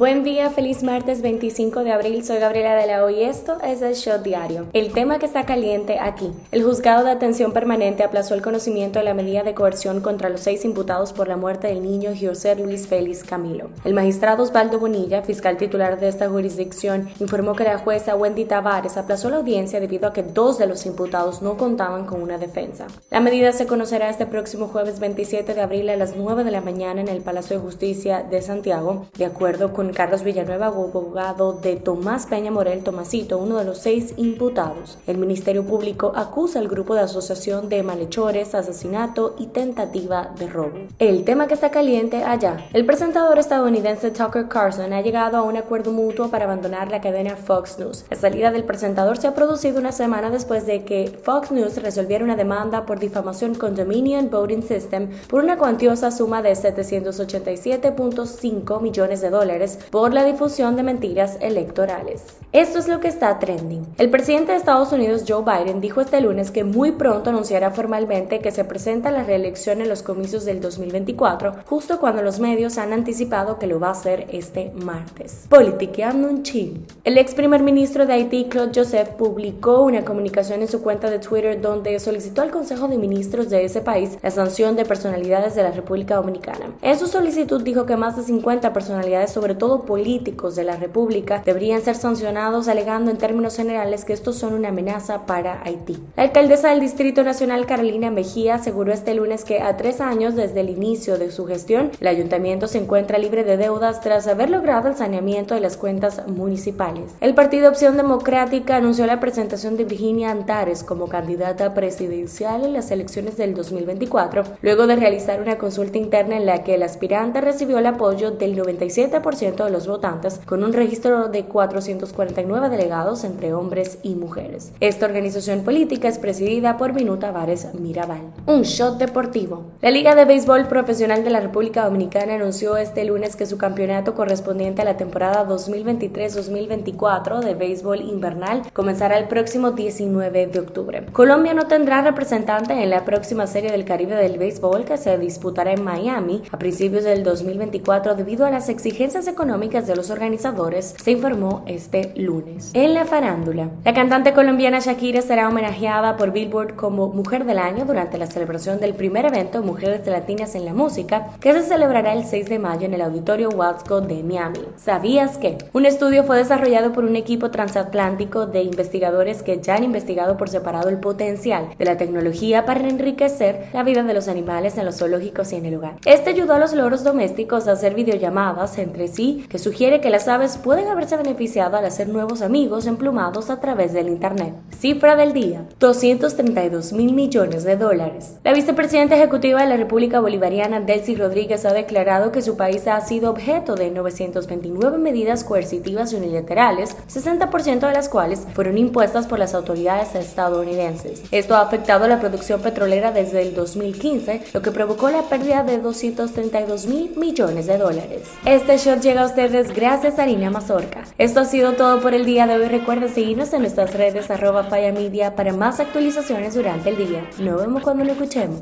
[0.00, 2.24] Buen día, feliz martes 25 de abril.
[2.24, 4.66] Soy Gabriela de la O y esto es el Shot Diario.
[4.72, 6.32] El tema que está caliente aquí.
[6.52, 10.40] El juzgado de atención permanente aplazó el conocimiento de la medida de coerción contra los
[10.40, 13.68] seis imputados por la muerte del niño José Luis Félix Camilo.
[13.84, 18.96] El magistrado Osvaldo Bonilla, fiscal titular de esta jurisdicción, informó que la jueza Wendy Tavares
[18.96, 22.86] aplazó la audiencia debido a que dos de los imputados no contaban con una defensa.
[23.10, 26.62] La medida se conocerá este próximo jueves 27 de abril a las 9 de la
[26.62, 31.76] mañana en el Palacio de Justicia de Santiago, de acuerdo con Carlos Villanueva, abogado de
[31.76, 34.98] Tomás Peña Morel Tomasito, uno de los seis imputados.
[35.06, 40.78] El Ministerio Público acusa al grupo de asociación de malhechores, asesinato y tentativa de robo.
[40.98, 42.66] El tema que está caliente allá.
[42.72, 47.36] El presentador estadounidense Tucker Carlson ha llegado a un acuerdo mutuo para abandonar la cadena
[47.36, 48.04] Fox News.
[48.10, 52.24] La salida del presentador se ha producido una semana después de que Fox News resolviera
[52.24, 59.20] una demanda por difamación con Dominion Voting System por una cuantiosa suma de 787.5 millones
[59.20, 62.22] de dólares por la difusión de mentiras electorales.
[62.52, 63.86] Esto es lo que está trending.
[63.96, 68.40] El presidente de Estados Unidos, Joe Biden, dijo este lunes que muy pronto anunciará formalmente
[68.40, 72.92] que se presenta la reelección en los comicios del 2024, justo cuando los medios han
[72.92, 75.46] anticipado que lo va a hacer este martes.
[75.48, 76.84] Politiqueando un chin.
[77.04, 81.20] El ex primer ministro de Haití, Claude Joseph, publicó una comunicación en su cuenta de
[81.20, 85.62] Twitter donde solicitó al Consejo de Ministros de ese país la sanción de personalidades de
[85.62, 86.74] la República Dominicana.
[86.82, 91.42] En su solicitud dijo que más de 50 personalidades, sobre todo políticos de la República
[91.44, 95.98] deberían ser sancionados alegando en términos generales que estos son una amenaza para Haití.
[96.16, 100.60] La alcaldesa del Distrito Nacional Carolina Mejía aseguró este lunes que a tres años desde
[100.60, 104.88] el inicio de su gestión, el ayuntamiento se encuentra libre de deudas tras haber logrado
[104.88, 107.12] el saneamiento de las cuentas municipales.
[107.20, 112.90] El Partido Opción Democrática anunció la presentación de Virginia Antares como candidata presidencial en las
[112.90, 117.78] elecciones del 2024, luego de realizar una consulta interna en la que el aspirante recibió
[117.78, 123.98] el apoyo del 97% de los votantes, con un registro de 449 delegados entre hombres
[124.02, 124.72] y mujeres.
[124.80, 128.32] Esta organización política es presidida por Minuta Tavares Mirabal.
[128.46, 129.64] Un shot deportivo.
[129.82, 134.14] La Liga de Béisbol Profesional de la República Dominicana anunció este lunes que su campeonato
[134.14, 141.06] correspondiente a la temporada 2023-2024 de béisbol invernal comenzará el próximo 19 de octubre.
[141.12, 145.72] Colombia no tendrá representante en la próxima serie del Caribe del béisbol que se disputará
[145.72, 151.12] en Miami a principios del 2024 debido a las exigencias económicas de los organizadores, se
[151.12, 152.72] informó este lunes.
[152.74, 157.86] En la farándula, la cantante colombiana Shakira será homenajeada por Billboard como Mujer del Año
[157.86, 162.24] durante la celebración del primer evento Mujeres Latinas en la Música, que se celebrará el
[162.24, 164.60] 6 de mayo en el Auditorio Watsco de Miami.
[164.76, 165.56] ¿Sabías que?
[165.72, 170.50] Un estudio fue desarrollado por un equipo transatlántico de investigadores que ya han investigado por
[170.50, 174.98] separado el potencial de la tecnología para enriquecer la vida de los animales en los
[174.98, 175.96] zoológicos y en el hogar.
[176.04, 180.28] Este ayudó a los loros domésticos a hacer videollamadas entre sí que sugiere que las
[180.28, 184.54] aves pueden haberse beneficiado al hacer nuevos amigos emplumados a través del Internet.
[184.78, 188.36] Cifra del día, 232 mil millones de dólares.
[188.44, 193.00] La vicepresidenta ejecutiva de la República Bolivariana, Delcy Rodríguez, ha declarado que su país ha
[193.00, 199.54] sido objeto de 929 medidas coercitivas unilaterales, 60% de las cuales fueron impuestas por las
[199.54, 201.22] autoridades estadounidenses.
[201.30, 205.78] Esto ha afectado la producción petrolera desde el 2015, lo que provocó la pérdida de
[205.78, 208.22] 232 mil millones de dólares.
[208.44, 211.02] Este shot llega a usted gracias Harina Mazorca.
[211.18, 212.68] Esto ha sido todo por el día de hoy.
[212.68, 217.28] Recuerden seguirnos en nuestras redes arroba Media para más actualizaciones durante el día.
[217.38, 218.60] Nos vemos cuando lo escuchemos.